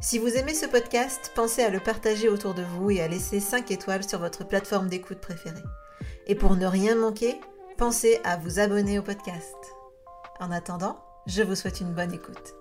[0.00, 3.40] Si vous aimez ce podcast, pensez à le partager autour de vous et à laisser
[3.40, 5.62] 5 étoiles sur votre plateforme d'écoute préférée.
[6.26, 7.36] Et pour ne rien manquer,
[7.76, 9.54] pensez à vous abonner au podcast.
[10.40, 12.54] En attendant, je vous souhaite une bonne écoute.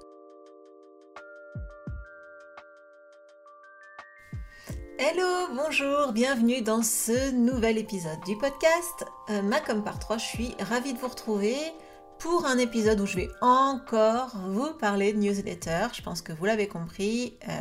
[4.99, 10.19] Hello, bonjour, bienvenue dans ce nouvel épisode du podcast euh, Macom par 3.
[10.19, 11.57] Je suis ravie de vous retrouver
[12.21, 15.87] pour un épisode où je vais encore vous parler de newsletter.
[15.91, 17.51] Je pense que vous l'avez compris, euh,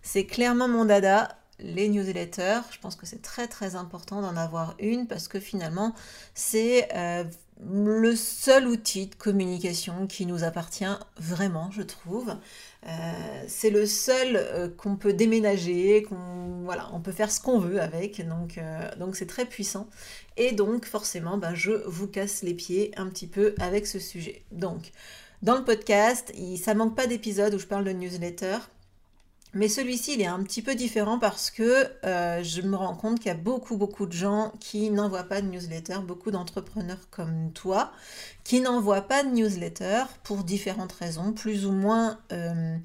[0.00, 2.60] c'est clairement mon dada, les newsletters.
[2.70, 5.92] Je pense que c'est très très important d'en avoir une parce que finalement
[6.34, 7.24] c'est euh,
[7.64, 10.84] le seul outil de communication qui nous appartient
[11.18, 12.34] vraiment, je trouve.
[12.86, 17.58] Euh, c'est le seul euh, qu'on peut déménager, qu'on voilà, on peut faire ce qu'on
[17.58, 19.88] veut avec, donc euh, donc c'est très puissant.
[20.36, 24.44] Et donc forcément, ben, je vous casse les pieds un petit peu avec ce sujet.
[24.52, 24.92] Donc
[25.42, 28.58] dans le podcast, ça manque pas d'épisodes où je parle de newsletter.
[29.56, 33.20] Mais celui-ci, il est un petit peu différent parce que euh, je me rends compte
[33.20, 37.50] qu'il y a beaucoup, beaucoup de gens qui n'envoient pas de newsletter, beaucoup d'entrepreneurs comme
[37.54, 37.90] toi,
[38.44, 42.76] qui n'envoient pas de newsletter pour différentes raisons, plus ou moins, euh,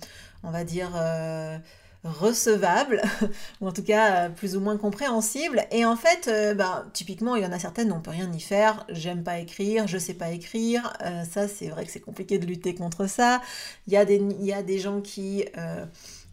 [0.44, 1.58] on va dire, euh,
[2.04, 3.02] recevables,
[3.62, 5.66] ou en tout cas plus ou moins compréhensibles.
[5.72, 8.86] Et en fait, bah, typiquement, il y en a certaines, on peut rien y faire.
[8.90, 10.94] J'aime pas écrire, je sais pas écrire.
[11.30, 13.42] ça, c'est vrai que c'est compliqué de lutter contre ça.
[13.88, 15.46] Il y a des, y a des gens qui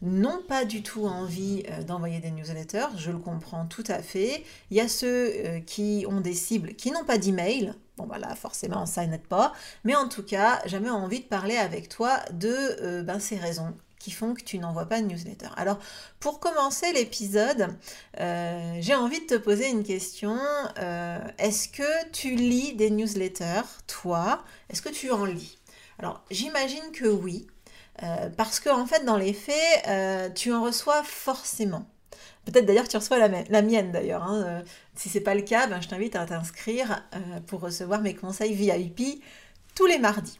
[0.03, 4.45] n'ont pas du tout envie euh, d'envoyer des newsletters, je le comprends tout à fait.
[4.71, 7.75] Il y a ceux euh, qui ont des cibles qui n'ont pas d'email.
[7.97, 9.53] Bon voilà, forcément ça n'aide pas.
[9.85, 13.75] Mais en tout cas, j'avais envie de parler avec toi de euh, ben, ces raisons
[14.13, 15.49] font que tu n'envoies pas de newsletter.
[15.57, 15.79] Alors,
[16.21, 17.77] pour commencer l'épisode,
[18.17, 20.39] j'ai envie de te poser une question.
[21.39, 24.45] Est-ce que tu lis des newsletters, toi?
[24.71, 25.59] Est-ce que tu en lis?
[25.99, 27.47] Alors, j'imagine que oui.
[28.03, 31.87] Euh, parce que en fait, dans les faits, euh, tu en reçois forcément.
[32.45, 34.23] Peut-être d'ailleurs tu reçois la, mienne d'ailleurs.
[34.23, 34.43] Hein.
[34.47, 34.63] Euh,
[34.95, 37.05] si c'est pas le cas, ben, je t'invite à t'inscrire
[37.47, 39.23] pour recevoir mes conseils VIP
[39.75, 40.39] tous les mardis.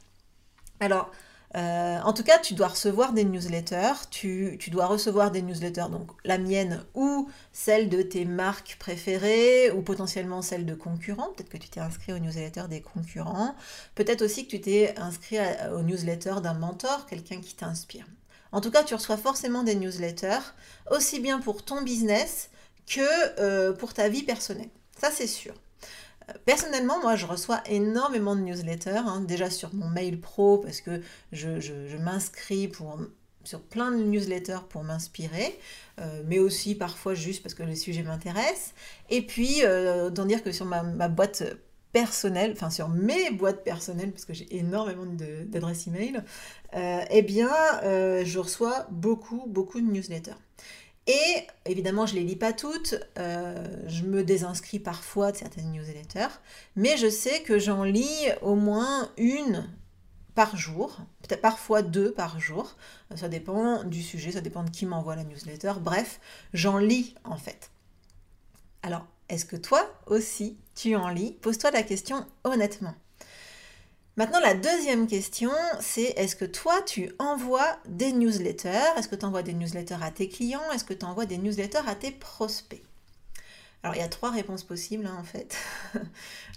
[0.81, 1.11] Alors,
[1.57, 6.11] euh, en tout cas, tu dois recevoir des newsletters, tu, dois recevoir des newsletters, donc
[6.25, 11.31] la mienne ou celle de tes marques préférées ou potentiellement celle de concurrents.
[11.37, 13.55] Peut-être que tu t'es inscrit aux newsletters des concurrents.
[13.95, 15.39] Peut-être aussi que tu t'es inscrit
[15.73, 18.05] aux newsletters d'un mentor, quelqu'un qui t'inspire.
[18.53, 20.55] En tout cas, tu reçois forcément des newsletters,
[20.91, 22.51] aussi bien pour ton business
[22.87, 23.01] que
[23.41, 24.71] euh, pour ta vie personnelle.
[24.99, 25.55] Ça, c'est sûr.
[26.45, 31.01] Personnellement, moi, je reçois énormément de newsletters, hein, déjà sur mon mail pro, parce que
[31.33, 32.71] je, m'inscris
[33.45, 35.59] sur plein de newsletters pour m'inspirer,
[36.01, 38.75] euh, mais aussi parfois juste parce que les sujets m'intéressent.
[39.09, 41.45] Et puis, euh, autant dire que sur ma, boîte
[41.93, 46.23] personnelle, enfin sur mes boîtes personnelles, parce que j'ai énormément d'adresses email,
[46.75, 47.51] euh, eh bien,
[47.83, 50.37] euh, je reçois beaucoup, beaucoup de newsletters.
[51.09, 55.73] Et évidemment, je ne les lis pas toutes, euh, je me désinscris parfois de certaines
[55.73, 56.39] newsletters,
[56.77, 59.67] mais je sais que j'en lis au moins une
[60.35, 62.77] par jour, peut-être parfois deux par jour.
[63.17, 65.73] Ça dépend du sujet, ça dépend de qui m'envoie la newsletter.
[65.81, 66.21] Bref,
[66.53, 67.71] j'en lis en fait.
[68.83, 71.33] Alors, est-ce que toi aussi tu en lis?
[71.41, 72.95] Pose-toi la question honnêtement.
[74.19, 78.97] Maintenant, la deuxième question, c'est est-ce que toi, tu envoies des newsletters?
[78.97, 80.73] Est-ce que tu envoies des newsletters à tes clients?
[80.75, 82.83] Est-ce que tu envoies des newsletters à tes prospects?
[83.85, 85.57] Alors il y a trois réponses possibles hein, en fait.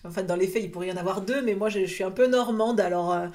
[0.03, 2.03] en fait, dans les faits, il pourrait y en avoir deux, mais moi je, suis
[2.03, 3.27] un peu normande, alors euh,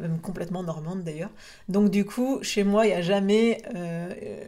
[0.00, 1.32] même complètement normande d'ailleurs.
[1.68, 4.44] Donc du coup, chez moi, il n'y a jamais euh, euh,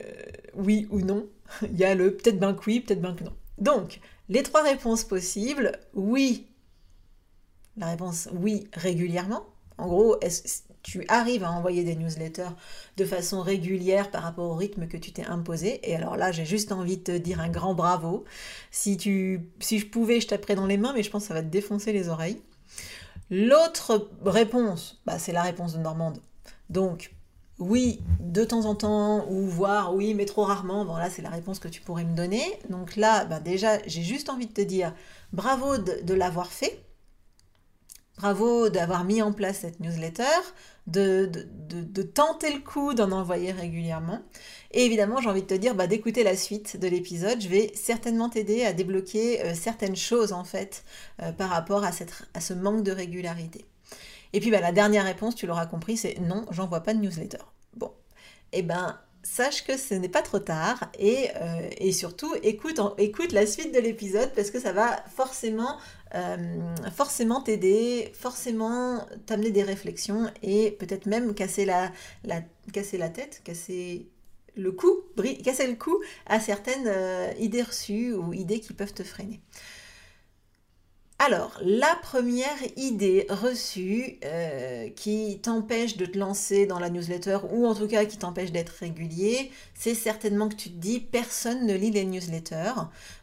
[0.54, 1.26] oui ou non.
[1.62, 3.34] Il y a le peut-être bien que oui, peut-être bien que non.
[3.58, 3.98] Donc,
[4.28, 6.46] les trois réponses possibles, oui,
[7.76, 9.44] la réponse oui régulièrement.
[9.76, 10.16] En gros,
[10.82, 12.50] tu arrives à envoyer des newsletters
[12.96, 15.80] de façon régulière par rapport au rythme que tu t'es imposé.
[15.82, 18.24] Et alors là, j'ai juste envie de te dire un grand bravo.
[18.70, 21.34] Si, tu, si je pouvais, je taperais dans les mains, mais je pense que ça
[21.34, 22.40] va te défoncer les oreilles.
[23.30, 26.20] L'autre réponse, bah, c'est la réponse de Normande.
[26.70, 27.12] Donc,
[27.58, 30.84] oui, de temps en temps, ou voire oui, mais trop rarement.
[30.84, 32.44] Bon, là, c'est la réponse que tu pourrais me donner.
[32.68, 34.94] Donc là, bah, déjà, j'ai juste envie de te dire
[35.32, 36.83] bravo de l'avoir fait.
[38.24, 40.22] Bravo d'avoir mis en place cette newsletter,
[40.86, 41.30] de,
[41.68, 44.22] de, tenter le coup d'en envoyer régulièrement.
[44.70, 47.42] Et évidemment, j'ai envie de te dire bah, d'écouter la suite de l'épisode.
[47.42, 50.84] Je vais certainement t'aider à débloquer euh, certaines choses en fait
[51.20, 53.66] euh, par rapport à, ce manque de régularité.
[54.32, 57.44] Et puis bah, la dernière réponse, tu l'auras compris, c'est non, j'envoie pas de newsletter.
[57.76, 57.92] Bon,
[58.52, 63.74] eh ben sache que ce n'est pas trop tard et, euh, surtout écoute, la suite
[63.74, 65.78] de l'épisode parce que ça va forcément
[66.14, 66.60] euh,
[66.94, 71.90] forcément t'aider, forcément t'amener des réflexions et peut-être même casser la,
[73.10, 74.08] tête, casser
[74.56, 75.00] le cou,
[75.42, 79.40] casser le cou à certaines euh, idées reçues ou idées qui peuvent te freiner.
[81.26, 87.66] Alors, la première idée reçue euh, qui t'empêche de te lancer dans la newsletter ou
[87.66, 91.72] en tout cas qui t'empêche d'être régulier, c'est certainement que tu te dis personne ne
[91.72, 92.74] lit les newsletters.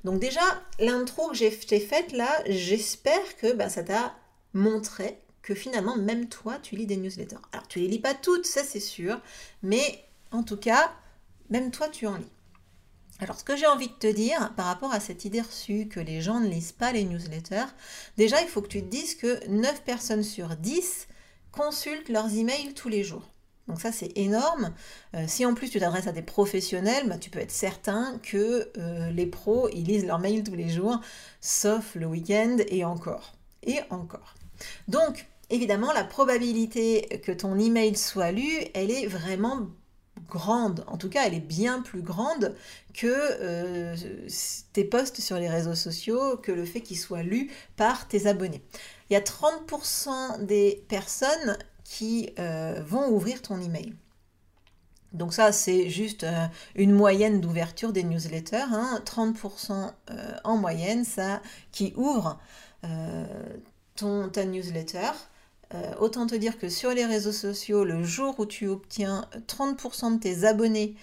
[0.04, 0.42] Donc déjà,
[0.80, 4.16] l'intro que j'ai faite là, j'espère que bah, ça t'a
[4.56, 7.38] montré que finalement même toi tu lis des newsletters.
[7.52, 9.22] Alors tu les lis pas toutes, ça c'est sûr,
[9.62, 10.92] mais en tout cas,
[11.52, 12.32] même toi tu en lis.
[13.22, 16.00] Alors, ce que j'ai envie de te dire par rapport à cette idée reçue que
[16.00, 17.68] les gens ne lisent pas les newsletters,
[18.18, 21.08] déjà, il faut que tu te dises que 9 personnes sur 10
[21.52, 23.30] consultent leurs emails tous les jours.
[23.68, 24.74] Donc ça, c'est énorme.
[25.14, 28.72] Euh, si en plus tu t'adresses à des professionnels, bah, tu peux être certain que
[28.80, 31.00] euh, les pros, ils lisent leurs mails tous les jours,
[31.42, 33.34] sauf le week-end et encore.
[33.62, 34.34] Et encore.
[34.88, 39.68] Donc, évidemment, la probabilité que ton email soit lu, elle est vraiment
[40.36, 42.56] en tout cas elle est bien plus grande
[42.94, 43.96] que euh,
[44.74, 48.64] tes posts sur les réseaux sociaux, que le fait qu'ils soient lus par tes abonnés.
[49.10, 53.94] Il y a 30% des personnes qui euh, vont ouvrir ton email.
[55.14, 58.66] Donc ça, c'est juste euh, une moyenne d'ouverture des newsletters.
[59.06, 59.94] 30% hein.
[60.46, 61.42] en moyenne, ça
[61.72, 62.40] qui ouvre
[63.96, 65.12] ton, ta newsletter.
[65.74, 70.16] Euh, autant te dire que sur les réseaux sociaux, le jour où tu obtiens 30%
[70.16, 70.96] de tes abonnés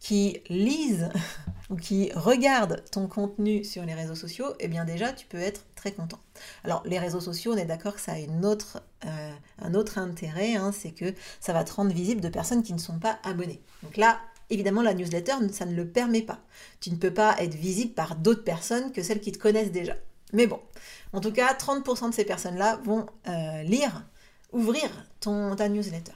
[0.00, 1.10] qui lisent
[1.70, 5.64] ou qui regardent ton contenu sur les réseaux sociaux, eh bien déjà tu peux être
[5.74, 6.18] très content.
[6.64, 9.32] Alors les réseaux sociaux, on est d'accord que ça a euh,
[9.62, 12.78] un autre intérêt, hein, c'est que ça va te rendre visible de personnes qui ne
[12.78, 13.60] sont pas abonnées.
[13.82, 14.20] Donc là,
[14.50, 16.40] évidemment, la newsletter, ça ne le permet pas.
[16.80, 19.94] Tu ne peux pas être visible par d'autres personnes que celles qui te connaissent déjà.
[20.32, 20.60] Mais bon,
[21.12, 24.04] en tout cas, 30% de ces personnes-là vont euh, lire
[24.56, 26.12] ouvrir ton, ta newsletter.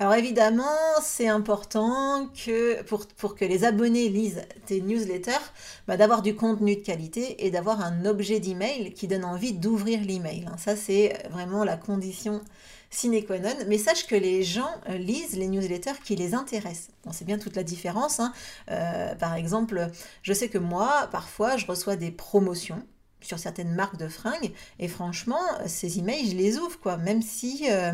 [0.00, 0.64] Alors évidemment,
[1.02, 5.52] c'est important que pour, pour, que les abonnés lisent tes newsletters,
[5.86, 10.00] bah, d'avoir du contenu de qualité et d'avoir un objet d'email qui donne envie d'ouvrir
[10.00, 10.46] l'email.
[10.48, 10.56] Hein.
[10.56, 12.40] Ça, c'est vraiment la condition
[12.88, 13.54] sine qua non.
[13.68, 16.88] Mais sache que les gens euh, lisent les newsletters qui les intéressent.
[17.12, 18.20] C'est bien toute la différence.
[18.20, 18.32] Hein.
[18.70, 19.90] Euh, par exemple,
[20.22, 22.82] je sais que moi, parfois, je reçois des promotions
[23.22, 24.52] sur certaines marques de fringues.
[24.78, 27.92] Et franchement, ces emails, je les ouvre, quoi, même si euh,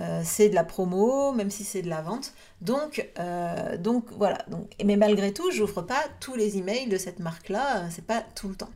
[0.00, 2.32] euh, c'est de la promo, même si c'est de la vente.
[2.60, 4.38] Donc, euh, donc voilà.
[4.48, 8.24] Donc, mais malgré tout, je n'ouvre pas tous les emails de cette marque-là, c'est pas
[8.34, 8.70] tout le temps.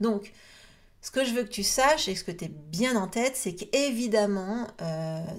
[0.00, 0.32] Donc,
[1.00, 3.36] ce que je veux que tu saches et ce que tu es bien en tête,
[3.36, 4.66] c'est qu'évidemment,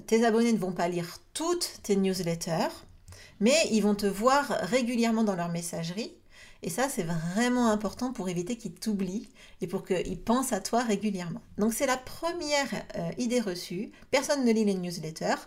[0.06, 2.72] tes abonnés ne vont pas lire toutes tes newsletters,
[3.40, 6.14] mais ils vont te voir régulièrement dans leur messagerie
[6.62, 9.28] et ça, c'est vraiment important pour éviter qu'ils t'oublient
[9.60, 11.40] et pour qu'ils pensent à toi régulièrement.
[11.58, 13.92] Donc c'est la première euh, idée reçue.
[14.10, 15.46] Personne ne lit les newsletters.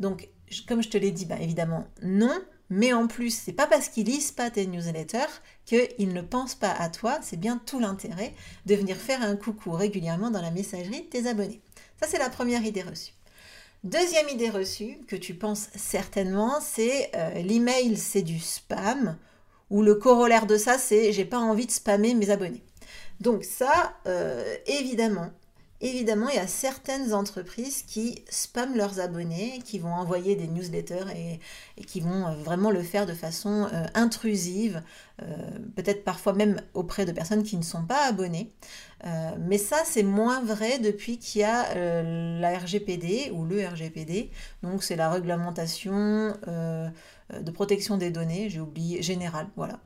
[0.00, 0.28] Donc,
[0.66, 2.36] comme je te l'ai dit, bah, évidemment, non.
[2.68, 6.70] Mais en plus, c'est pas parce qu'ils lisent pas tes newsletters qu'ils ne pensent pas
[6.70, 7.18] à toi.
[7.22, 8.34] C'est bien tout l'intérêt
[8.66, 11.60] de venir faire un coucou régulièrement dans la messagerie de tes abonnés.
[12.00, 13.12] Ça, c'est la première idée reçue.
[13.82, 19.16] Deuxième idée reçue que tu penses certainement, c'est euh, l'email, c'est du spam
[19.70, 22.62] ou le corollaire de ça, c'est j'ai pas envie de spammer mes abonnés.
[23.20, 25.30] Donc ça, euh, évidemment,
[25.80, 31.06] évidemment, il y a certaines entreprises qui spamment leurs abonnés, qui vont envoyer des newsletters
[31.16, 34.82] et, qui vont euh, vraiment le faire de façon euh, intrusive,
[35.76, 38.50] peut-être parfois même auprès de personnes qui ne sont pas abonnées.
[39.38, 44.30] mais ça, c'est moins vrai depuis qu'il y a la RGPD ou le RGPD.
[44.62, 46.34] Donc c'est la réglementation
[47.34, 49.78] euh, de protection des données, j'ai oublié, générale, voilà,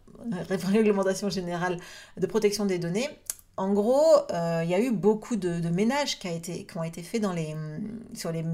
[0.48, 1.78] réglementation générale
[2.16, 3.08] de protection des données.
[3.56, 7.23] En gros, euh, il y a eu beaucoup de, ménages qui, qui, ont été faits
[7.23, 7.54] dans les,
[8.14, 8.44] sur les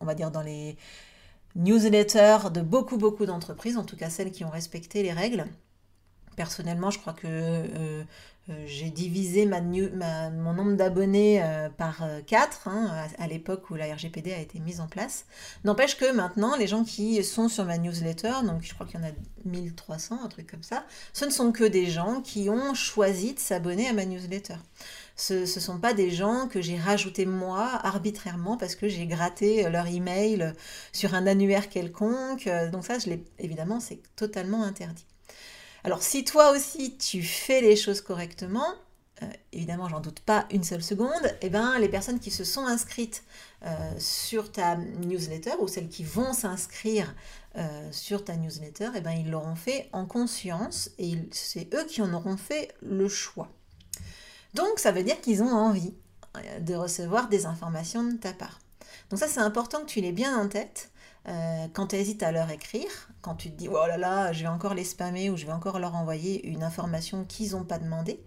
[0.00, 0.76] on va dire dans les
[1.56, 5.46] newsletters de beaucoup beaucoup d'entreprises, en tout cas celles qui ont respecté les règles.
[6.40, 8.02] Personnellement, je crois que euh,
[8.48, 14.32] euh, j'ai divisé mon nombre d'abonnés euh, par 4 hein, à, l'époque où la RGPD
[14.32, 15.26] a été mise en place.
[15.64, 19.02] N'empêche que maintenant, les gens qui sont sur ma newsletter, donc je crois qu'il y
[19.02, 19.12] en a
[19.44, 23.38] 1300, un truc comme ça, ce ne sont que des gens qui ont choisi de
[23.38, 24.56] s'abonner à ma newsletter.
[25.16, 29.68] Ce ne sont pas des gens que j'ai rajoutés moi arbitrairement parce que j'ai gratté
[29.68, 30.54] leur email
[30.92, 32.48] sur un annuaire quelconque.
[32.72, 35.04] Donc ça, je évidemment, c'est totalement interdit.
[35.84, 38.74] Alors si toi aussi tu fais les choses correctement,
[39.22, 42.66] euh, évidemment j'en doute pas une seule seconde, eh ben, les personnes qui se sont
[42.66, 43.24] inscrites
[43.64, 47.14] euh, sur ta newsletter ou celles qui vont s'inscrire
[47.56, 52.02] euh, sur ta newsletter, eh ben, ils l'auront fait en conscience et c'est eux qui
[52.02, 53.48] en auront fait le choix.
[54.54, 55.94] Donc ça veut dire qu'ils ont envie
[56.60, 58.60] de recevoir des informations de ta part.
[59.08, 60.90] Donc ça c'est important que tu l'aies bien en tête
[61.28, 64.42] euh, quand tu hésites à leur écrire, quand tu te dis oh là là, je
[64.42, 67.78] vais encore les spammer ou je vais encore leur envoyer une information qu'ils n'ont pas
[67.78, 68.20] demandé,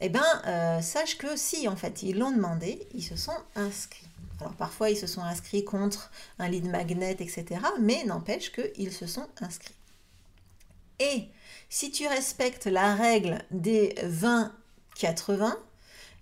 [0.00, 4.08] eh bien, euh, sache que si en fait ils l'ont demandé, ils se sont inscrits.
[4.40, 7.46] Alors parfois ils se sont inscrits contre un lead magnet, etc.
[7.80, 9.74] Mais n'empêche qu'ils se sont inscrits.
[10.98, 11.28] Et
[11.68, 15.54] si tu respectes la règle des 20-80,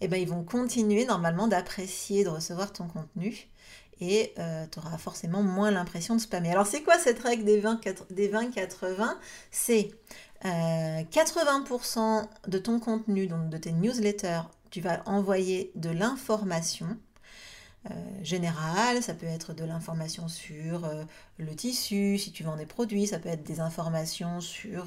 [0.01, 3.49] eh ben, ils vont continuer normalement d'apprécier, de recevoir ton contenu
[4.01, 6.51] et euh, tu auras forcément moins l'impression de spammer.
[6.51, 9.17] Alors c'est quoi cette règle des 20-80
[9.51, 9.91] C'est
[10.43, 16.99] 80% euh, de ton contenu, donc de tes newsletters, tu vas envoyer de l'information.
[17.91, 20.91] Euh, générale, ça peut être de l'information sur
[21.37, 24.87] le tissu, si tu vends des produits, ça peut être des informations sur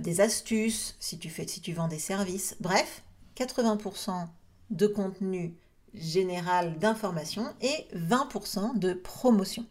[0.00, 2.56] des astuces, si tu, si tu vends des services.
[2.60, 3.02] Bref,
[3.36, 4.26] 80%
[4.70, 5.54] de contenu
[5.94, 9.66] général d'information et 20% de promotion.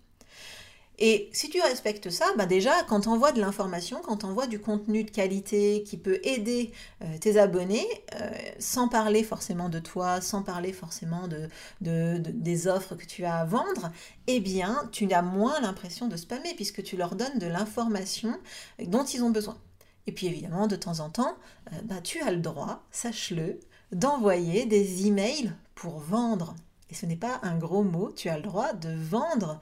[1.03, 4.45] Et si tu respectes ça, bah déjà, quand tu envoies de l'information, quand tu envoies
[4.45, 7.87] du contenu de qualité qui peut aider euh, tes abonnés,
[8.19, 11.49] euh, sans parler forcément de toi, sans parler forcément de,
[11.81, 13.91] des offres que tu as à vendre,
[14.27, 18.37] eh bien, tu as moins l'impression de spammer puisque tu leur donnes de l'information
[18.85, 19.57] dont ils ont besoin.
[20.05, 21.35] Et puis évidemment, de temps en temps,
[21.73, 23.59] euh, bah, tu as le droit, sache-le,
[23.91, 26.55] d'envoyer des emails pour vendre.
[26.89, 29.59] Et ce n'est pas un gros mot, tu as le droit de vendre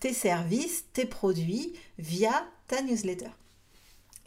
[0.00, 3.30] tes services, tes produits via ta newsletter.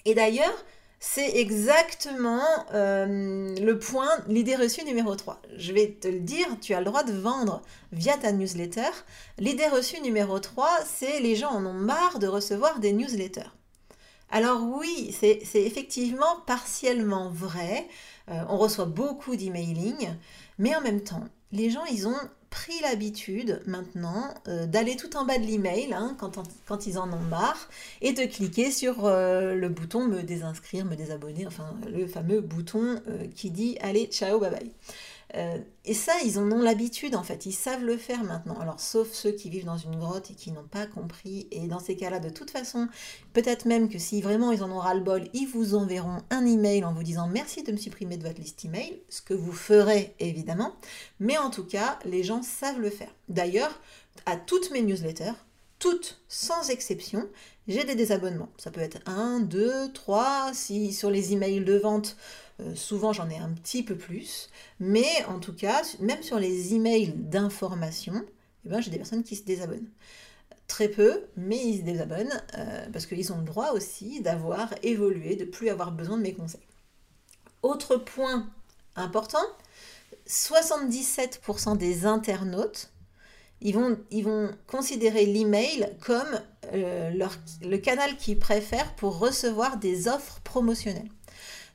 [0.05, 0.65] Et d'ailleurs,
[0.99, 2.43] c'est exactement
[2.73, 5.41] euh, le point, l'idée reçue numéro 3.
[5.57, 8.89] Je vais te le dire, tu as le droit de vendre via ta newsletter.
[9.39, 13.49] L'idée reçue numéro 3, c'est les gens en ont marre de recevoir des newsletters.
[14.29, 17.87] Alors oui, c'est effectivement partiellement vrai.
[18.29, 20.09] Euh, on reçoit beaucoup d'emailing,
[20.57, 22.17] mais en même temps, les gens, ils ont
[22.49, 27.19] pris l'habitude maintenant euh, d'aller tout en bas de l'email hein, quand, ils en ont
[27.19, 27.69] marre
[28.01, 33.01] et de cliquer sur euh, le bouton me désinscrire, me désabonner, enfin le fameux bouton
[33.35, 34.71] qui dit allez, ciao, bye bye.
[35.35, 38.59] Euh, et ça, ils en ont l'habitude en fait, ils savent le faire maintenant.
[38.59, 41.47] Alors, sauf ceux qui vivent dans une grotte et qui n'ont pas compris.
[41.51, 42.87] Et dans ces cas-là, de toute façon,
[43.33, 46.93] peut-être même que si vraiment ils en ont ras-le-bol, ils vous enverront un email en
[46.93, 50.75] vous disant merci de me supprimer de votre liste email, ce que vous ferez évidemment.
[51.19, 53.13] Mais en tout cas, les gens savent le faire.
[53.29, 53.79] D'ailleurs,
[54.25, 55.33] à toutes mes newsletters,
[55.79, 57.27] toutes sans exception,
[57.67, 58.49] j'ai des désabonnements.
[58.57, 62.17] Ça peut être 1, 2, 3, si sur les emails de vente,
[62.61, 64.49] euh, souvent j'en ai un petit peu plus,
[64.79, 68.13] mais en tout cas, même sur les emails d'information,
[68.65, 69.89] eh ben, j'ai des personnes qui se désabonnent.
[70.67, 75.35] Très peu, mais ils se désabonnent euh, parce qu'ils ont le droit aussi d'avoir évolué,
[75.35, 76.61] de plus avoir besoin de mes conseils.
[77.63, 78.49] Autre point
[78.95, 79.45] important,
[80.27, 82.91] 77% des internautes
[83.61, 86.41] ils vont, ils vont considérer l'email comme
[86.73, 87.11] euh,
[87.61, 91.09] le canal qu'ils préfèrent pour recevoir des offres promotionnelles.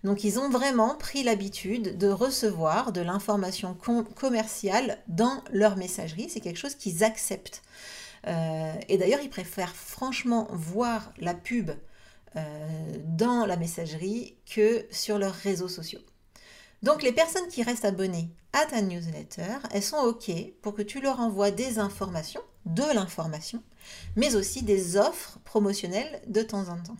[0.06, 6.28] Donc ils ont vraiment pris l'habitude de recevoir de l'information commerciale dans leur messagerie.
[6.30, 7.60] C'est quelque chose qu'ils acceptent.
[8.28, 11.72] Euh, et d'ailleurs, ils préfèrent franchement voir la pub
[12.36, 12.68] euh,
[13.04, 16.00] dans la messagerie que sur leurs réseaux sociaux.
[16.84, 20.30] Donc les personnes qui restent abonnées à ta newsletter, elles sont OK
[20.62, 23.60] pour que tu leur envoies des informations, de l'information,
[24.14, 26.96] mais aussi des offres promotionnelles de temps en temps.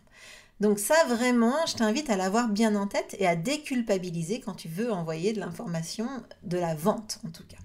[0.61, 4.69] Donc ça vraiment, je t'invite à l'avoir bien en tête et à déculpabiliser quand tu
[4.69, 6.09] veux envoyer de l'information,
[6.45, 7.59] de la vente en tout cas.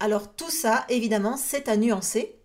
[0.00, 2.36] Alors tout ça, évidemment, c'est à nuancer.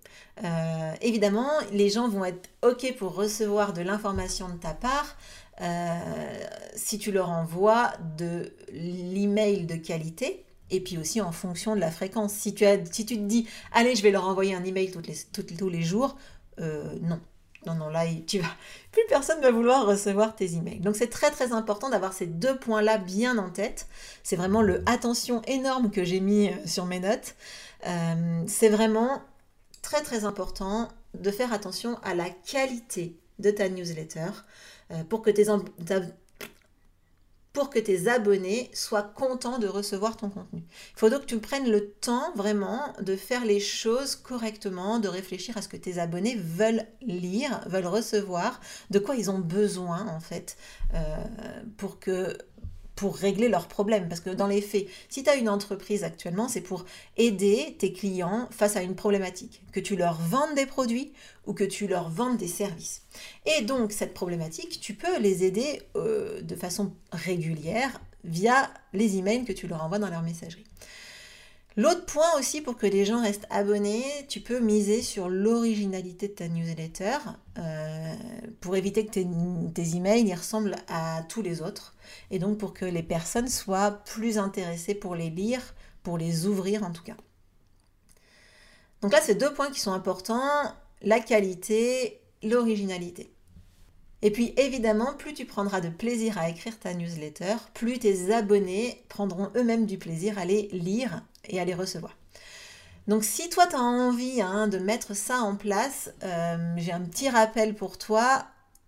[0.43, 5.15] Euh, évidemment, les gens vont être OK pour recevoir de l'information de ta part
[5.62, 6.00] euh,
[6.75, 11.91] si tu leur envoies de l'email de qualité et puis aussi en fonction de la
[11.91, 12.34] fréquence.
[12.34, 15.08] Si tu, as, si tu te dis, allez, je vais leur envoyer un email toutes
[15.08, 15.15] les,
[15.55, 16.17] tous les jours,
[16.60, 17.20] euh, non.
[17.65, 18.48] Non, non, là, tu vas,
[18.91, 20.79] plus personne va vouloir recevoir tes emails.
[20.79, 23.88] Donc c'est très très important d'avoir ces deux points-là bien en tête.
[24.24, 27.36] C'est vraiment le attention énorme que j'ai mis euh, sur mes notes.
[27.88, 29.22] Euh, c'est vraiment
[29.82, 34.29] très très important de faire attention à la qualité de ta newsletter
[35.10, 35.50] pour que tes,
[37.54, 40.64] pour que tes abonnés soient contents de recevoir ton contenu.
[40.96, 45.08] Il faut donc que tu prennes le temps vraiment de faire les choses correctement, de
[45.08, 50.08] réfléchir à ce que tes abonnés veulent lire, veulent recevoir, de quoi ils ont besoin
[50.08, 50.58] en fait,
[50.96, 51.16] euh,
[51.78, 52.36] pour que
[52.96, 54.08] pour régler leurs problèmes.
[54.08, 56.86] Parce que dans les faits, si tu as une entreprise actuellement, c'est pour
[57.18, 59.62] aider tes clients face à une problématique.
[59.72, 61.14] Que tu leur vendes des produits
[61.46, 63.04] ou que tu leur vendes des services.
[63.46, 69.44] Et donc, cette problématique, tu peux les aider euh, de façon régulière via les emails
[69.44, 70.64] que tu leur envoies dans leur messagerie.
[71.75, 76.34] L'autre point aussi pour que les gens restent abonnés, tu peux miser sur l'originalité de
[76.34, 77.18] ta newsletter
[77.58, 78.13] euh,
[78.62, 81.96] pour éviter que tes, emails y ressemblent à tous les autres
[82.30, 86.84] et donc pour que les personnes soient plus intéressées pour les lire, pour les ouvrir
[86.84, 87.18] en tout cas.
[89.01, 93.34] Donc là, c'est deux points qui sont importants, la qualité, l'originalité.
[94.22, 99.03] Et puis évidemment, plus tu prendras de plaisir à écrire ta newsletter, plus tes abonnés
[99.10, 102.16] prendront eux-mêmes du plaisir à les lire et à les recevoir.
[103.08, 107.02] Donc si toi tu as envie hein, de mettre ça en place, euh, j'ai un
[107.02, 108.46] petit rappel pour toi.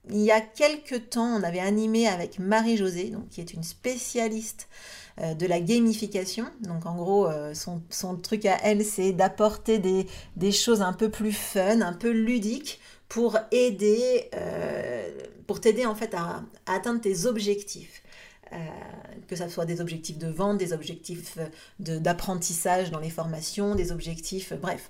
[0.09, 4.67] Il y a quelques temps, on avait animé avec Marie-Josée, donc, qui est une spécialiste
[5.19, 6.45] euh, de la gamification.
[6.61, 11.33] Donc en gros, euh, son, truc à elle, c'est d'apporter des, choses un peu plus
[11.33, 14.29] fun, un peu ludiques pour aider,
[15.45, 18.01] pour t'aider en fait à atteindre tes objectifs.
[18.53, 18.57] Euh,
[19.27, 21.39] que ce soit des objectifs de vente, des objectifs
[21.79, 24.89] d'apprentissage dans les formations, des objectifs, bref.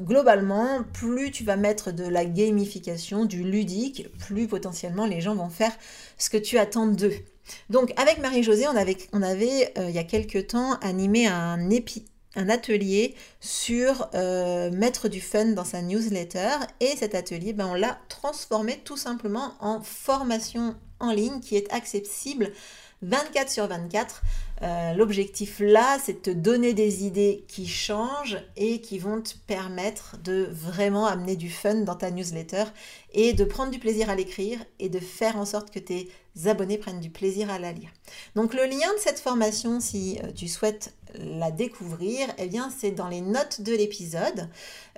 [0.00, 5.48] Globalement, plus tu vas mettre de la gamification, du ludique, plus potentiellement les gens vont
[5.48, 5.72] faire
[6.18, 7.14] ce que tu attends d'eux.
[7.70, 11.58] Donc avec Marie-Josée, on avait, euh, il y a quelques temps animé un,
[12.48, 17.98] atelier sur euh, mettre du fun dans sa newsletter et cet atelier, ben, on l'a
[18.08, 22.52] transformé tout simplement en formation en ligne qui est accessible
[23.02, 24.22] 24 sur 24.
[24.62, 29.32] Euh, l'objectif là, c'est de te donner des idées qui changent et qui vont te
[29.46, 32.64] permettre de vraiment amener du fun dans ta newsletter
[33.14, 36.10] et de prendre du plaisir à l'écrire et de faire en sorte que tes
[36.44, 37.88] abonnés prennent du plaisir à la lire.
[38.36, 42.90] Donc le lien de cette formation, si euh, tu souhaites la découvrir, eh bien c'est
[42.90, 44.50] dans les notes de l'épisode.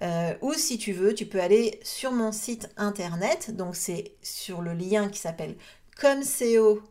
[0.02, 3.54] Euh, ou si tu veux, tu peux aller sur mon site internet.
[3.54, 5.54] Donc c'est sur le lien qui s'appelle
[6.00, 6.82] comseo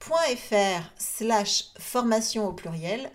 [0.00, 3.10] .fr slash formation au pluriel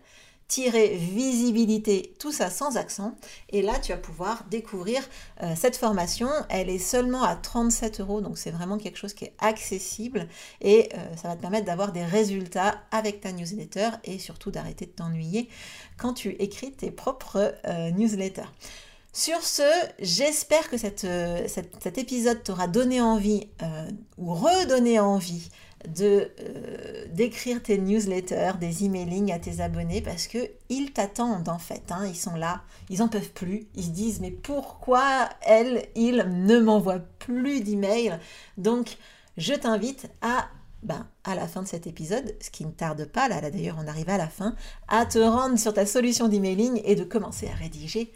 [0.62, 3.15] visibilité, tout ça sans accent.
[3.50, 5.02] Et là, tu vas pouvoir découvrir
[5.41, 6.30] euh, cette formation.
[6.50, 10.28] Elle est seulement à 37 euros, donc c'est vraiment quelque chose qui est accessible
[10.62, 14.86] et euh, ça va te permettre d'avoir des résultats avec ta newsletter et surtout d'arrêter
[14.86, 15.50] de t'ennuyer
[15.98, 18.52] quand tu écris tes propres euh, newsletters.
[19.15, 19.69] Sur ce,
[20.00, 23.48] j'espère que cet épisode t'aura donné envie
[24.17, 25.52] ou redonné envie
[25.88, 30.38] de euh, d'écrire tes newsletters, des emailing à tes abonnés parce que
[30.69, 31.91] ils t'attendent en fait.
[31.91, 32.06] Hein.
[32.08, 33.67] ils sont là, ils en peuvent plus.
[33.76, 38.19] Ils se disent mais pourquoi elle, il ne m'envoie plus d'emails?
[38.58, 38.98] Donc
[39.38, 40.48] je t'invite à
[40.84, 43.78] ben, à la fin de cet épisode, ce qui ne tarde pas, là, là d'ailleurs
[43.82, 44.54] on arrive à la fin,
[44.89, 48.12] à te rendre sur ta solution d'emailing et de commencer à rédiger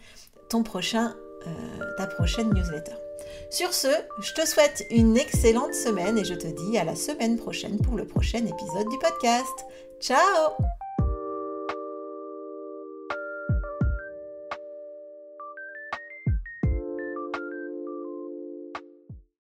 [0.50, 1.14] ton prochain,
[1.46, 3.07] euh, ta prochaine newsletter.
[3.50, 3.88] Sur ce,
[4.20, 7.96] je te souhaite une excellente semaine et je te dis à la semaine prochaine pour
[7.96, 9.64] le prochain épisode du podcast.
[10.00, 10.52] Ciao